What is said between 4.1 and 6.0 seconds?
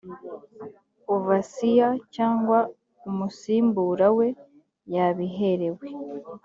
we yabiherewe